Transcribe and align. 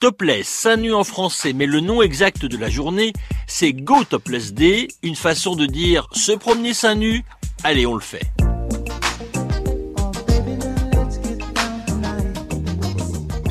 Topless, 0.00 0.48
seins 0.48 0.76
nus 0.76 0.94
en 0.94 1.04
français, 1.04 1.52
mais 1.52 1.66
le 1.66 1.80
nom 1.80 2.00
exact 2.00 2.46
de 2.46 2.56
la 2.56 2.70
journée, 2.70 3.12
c'est 3.46 3.74
Go 3.74 4.04
Topless 4.04 4.54
Day, 4.54 4.88
une 5.02 5.14
façon 5.14 5.56
de 5.56 5.66
dire 5.66 6.08
se 6.12 6.32
promener 6.32 6.72
seins 6.72 6.94
nus. 6.94 7.22
Allez, 7.64 7.84
on 7.84 7.94
le 7.94 8.00
fait. 8.00 8.32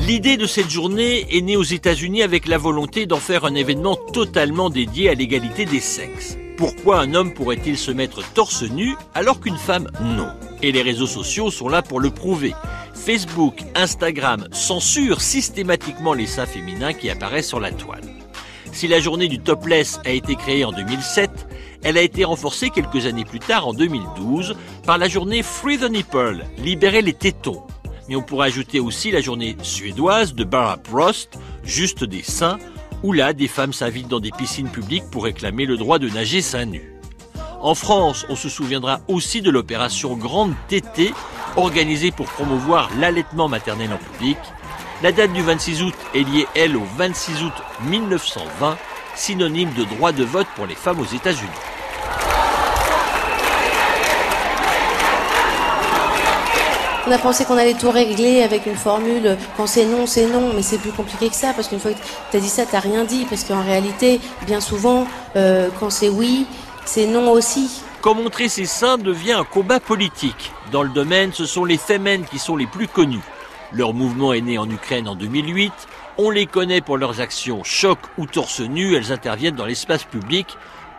L'idée 0.00 0.36
de 0.36 0.46
cette 0.46 0.68
journée 0.68 1.36
est 1.36 1.40
née 1.40 1.56
aux 1.56 1.62
États-Unis 1.62 2.24
avec 2.24 2.48
la 2.48 2.58
volonté 2.58 3.06
d'en 3.06 3.20
faire 3.20 3.44
un 3.44 3.54
événement 3.54 3.94
totalement 3.94 4.70
dédié 4.70 5.08
à 5.08 5.14
l'égalité 5.14 5.66
des 5.66 5.80
sexes. 5.80 6.36
Pourquoi 6.56 6.98
un 6.98 7.14
homme 7.14 7.32
pourrait-il 7.32 7.78
se 7.78 7.92
mettre 7.92 8.24
torse 8.34 8.64
nu 8.64 8.96
alors 9.14 9.40
qu'une 9.40 9.56
femme 9.56 9.88
non? 10.00 10.34
Et 10.62 10.70
les 10.70 10.82
réseaux 10.82 11.06
sociaux 11.06 11.50
sont 11.50 11.68
là 11.68 11.82
pour 11.82 11.98
le 11.98 12.10
prouver. 12.10 12.54
Facebook, 12.94 13.62
Instagram 13.74 14.46
censurent 14.52 15.20
systématiquement 15.20 16.14
les 16.14 16.26
seins 16.26 16.46
féminins 16.46 16.92
qui 16.92 17.10
apparaissent 17.10 17.48
sur 17.48 17.58
la 17.58 17.72
toile. 17.72 18.04
Si 18.72 18.86
la 18.86 19.00
journée 19.00 19.28
du 19.28 19.40
topless 19.40 20.00
a 20.04 20.10
été 20.10 20.36
créée 20.36 20.64
en 20.64 20.72
2007, 20.72 21.30
elle 21.82 21.98
a 21.98 22.02
été 22.02 22.24
renforcée 22.24 22.70
quelques 22.70 23.06
années 23.06 23.24
plus 23.24 23.40
tard, 23.40 23.66
en 23.66 23.74
2012, 23.74 24.54
par 24.86 24.98
la 24.98 25.08
journée 25.08 25.42
Free 25.42 25.78
the 25.78 25.90
Nipple, 25.90 26.44
libérer 26.58 27.02
les 27.02 27.12
tétons. 27.12 27.62
Mais 28.08 28.14
on 28.14 28.22
pourrait 28.22 28.46
ajouter 28.46 28.78
aussi 28.78 29.10
la 29.10 29.20
journée 29.20 29.56
suédoise 29.62 30.34
de 30.34 30.44
Bara 30.44 30.76
Prost, 30.76 31.38
juste 31.64 32.04
des 32.04 32.22
seins, 32.22 32.58
où 33.02 33.12
là, 33.12 33.32
des 33.32 33.48
femmes 33.48 33.72
s'invitent 33.72 34.08
dans 34.08 34.20
des 34.20 34.30
piscines 34.30 34.68
publiques 34.68 35.10
pour 35.10 35.24
réclamer 35.24 35.66
le 35.66 35.76
droit 35.76 35.98
de 35.98 36.08
nager 36.08 36.40
seins 36.40 36.66
nus. 36.66 36.91
En 37.62 37.76
France, 37.76 38.26
on 38.28 38.34
se 38.34 38.48
souviendra 38.48 38.98
aussi 39.06 39.40
de 39.40 39.48
l'opération 39.48 40.16
Grande 40.16 40.52
Tétée, 40.66 41.14
organisée 41.54 42.10
pour 42.10 42.26
promouvoir 42.26 42.90
l'allaitement 42.98 43.48
maternel 43.48 43.90
en 43.92 43.98
public. 43.98 44.36
La 45.00 45.12
date 45.12 45.32
du 45.32 45.42
26 45.42 45.84
août 45.84 45.94
est 46.12 46.28
liée, 46.28 46.48
elle, 46.56 46.76
au 46.76 46.82
26 46.96 47.44
août 47.44 47.52
1920, 47.84 48.76
synonyme 49.14 49.72
de 49.74 49.84
droit 49.84 50.10
de 50.10 50.24
vote 50.24 50.48
pour 50.56 50.66
les 50.66 50.74
femmes 50.74 50.98
aux 50.98 51.04
États-Unis. 51.04 51.48
On 57.06 57.12
a 57.12 57.18
pensé 57.18 57.44
qu'on 57.44 57.56
allait 57.56 57.74
tout 57.74 57.90
régler 57.90 58.42
avec 58.42 58.66
une 58.66 58.76
formule 58.76 59.36
quand 59.56 59.68
c'est 59.68 59.86
non, 59.86 60.06
c'est 60.06 60.26
non, 60.26 60.52
mais 60.54 60.62
c'est 60.62 60.78
plus 60.78 60.92
compliqué 60.92 61.28
que 61.28 61.34
ça 61.36 61.52
parce 61.52 61.68
qu'une 61.68 61.80
fois 61.80 61.92
que 61.92 61.98
tu 62.32 62.36
as 62.36 62.40
dit 62.40 62.48
ça, 62.48 62.64
tu 62.66 62.76
rien 62.76 63.04
dit 63.04 63.24
parce 63.28 63.44
qu'en 63.44 63.62
réalité, 63.62 64.20
bien 64.46 64.60
souvent, 64.60 65.06
euh, 65.36 65.68
quand 65.78 65.90
c'est 65.90 66.08
oui, 66.08 66.46
c'est 66.84 67.06
non 67.06 67.30
aussi. 67.30 67.82
Quand 68.00 68.14
montrer 68.14 68.48
ses 68.48 68.66
seins 68.66 68.98
devient 68.98 69.32
un 69.32 69.44
combat 69.44 69.80
politique. 69.80 70.52
Dans 70.72 70.82
le 70.82 70.88
domaine, 70.88 71.32
ce 71.32 71.46
sont 71.46 71.64
les 71.64 71.78
Femen 71.78 72.24
qui 72.24 72.38
sont 72.38 72.56
les 72.56 72.66
plus 72.66 72.88
connus. 72.88 73.22
Leur 73.72 73.94
mouvement 73.94 74.32
est 74.32 74.40
né 74.40 74.58
en 74.58 74.68
Ukraine 74.68 75.08
en 75.08 75.14
2008. 75.14 75.72
On 76.18 76.30
les 76.30 76.46
connaît 76.46 76.80
pour 76.80 76.98
leurs 76.98 77.20
actions 77.20 77.64
choc 77.64 77.98
ou 78.18 78.26
torse 78.26 78.60
nu. 78.60 78.94
Elles 78.94 79.12
interviennent 79.12 79.54
dans 79.54 79.66
l'espace 79.66 80.04
public 80.04 80.46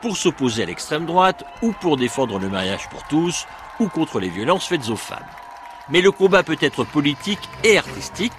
pour 0.01 0.17
s'opposer 0.17 0.63
à 0.63 0.65
l'extrême 0.65 1.05
droite 1.05 1.43
ou 1.61 1.71
pour 1.71 1.97
défendre 1.97 2.39
le 2.39 2.49
mariage 2.49 2.89
pour 2.89 3.03
tous 3.03 3.45
ou 3.79 3.87
contre 3.87 4.19
les 4.19 4.29
violences 4.29 4.65
faites 4.65 4.89
aux 4.89 4.95
femmes. 4.95 5.19
Mais 5.89 6.01
le 6.01 6.11
combat 6.11 6.43
peut 6.43 6.57
être 6.61 6.83
politique 6.83 7.39
et 7.63 7.77
artistique, 7.77 8.31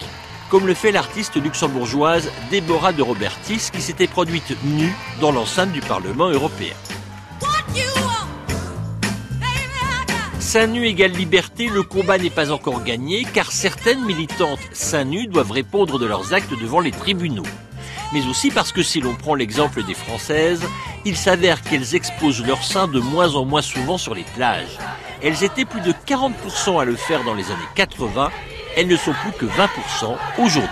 comme 0.48 0.66
le 0.66 0.74
fait 0.74 0.92
l'artiste 0.92 1.36
luxembourgeoise 1.36 2.30
Déborah 2.50 2.92
de 2.92 3.02
Robertis 3.02 3.70
qui 3.72 3.82
s'était 3.82 4.06
produite 4.06 4.56
nue 4.64 4.94
dans 5.20 5.32
l'enceinte 5.32 5.72
du 5.72 5.80
Parlement 5.80 6.28
européen. 6.28 6.74
Seins 10.54 10.68
nus 10.68 10.86
égale 10.86 11.10
liberté, 11.10 11.68
le 11.68 11.82
combat 11.82 12.16
n'est 12.16 12.30
pas 12.30 12.52
encore 12.52 12.84
gagné 12.84 13.26
car 13.34 13.50
certaines 13.50 14.04
militantes 14.04 14.60
seins 14.72 15.02
nus 15.02 15.26
doivent 15.26 15.50
répondre 15.50 15.98
de 15.98 16.06
leurs 16.06 16.32
actes 16.32 16.52
devant 16.60 16.78
les 16.78 16.92
tribunaux. 16.92 17.42
Mais 18.12 18.24
aussi 18.28 18.52
parce 18.52 18.70
que 18.70 18.84
si 18.84 19.00
l'on 19.00 19.16
prend 19.16 19.34
l'exemple 19.34 19.82
des 19.82 19.94
Françaises, 19.94 20.62
il 21.04 21.16
s'avère 21.16 21.60
qu'elles 21.62 21.96
exposent 21.96 22.46
leurs 22.46 22.62
seins 22.62 22.86
de 22.86 23.00
moins 23.00 23.34
en 23.34 23.44
moins 23.44 23.62
souvent 23.62 23.98
sur 23.98 24.14
les 24.14 24.24
plages. 24.36 24.78
Elles 25.22 25.42
étaient 25.42 25.64
plus 25.64 25.80
de 25.80 25.92
40% 26.06 26.80
à 26.80 26.84
le 26.84 26.94
faire 26.94 27.24
dans 27.24 27.34
les 27.34 27.46
années 27.46 27.58
80, 27.74 28.30
elles 28.76 28.86
ne 28.86 28.96
sont 28.96 29.14
plus 29.24 29.32
que 29.32 29.46
20% 29.46 30.16
aujourd'hui. 30.38 30.70